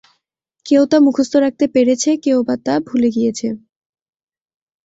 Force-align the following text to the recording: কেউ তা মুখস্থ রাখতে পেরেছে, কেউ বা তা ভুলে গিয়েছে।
কেউ 0.65 0.81
তা 0.91 0.97
মুখস্থ 1.05 1.33
রাখতে 1.35 1.65
পেরেছে, 1.73 2.09
কেউ 2.25 2.37
বা 2.47 2.55
তা 2.65 2.73
ভুলে 2.87 3.09
গিয়েছে। 3.15 3.47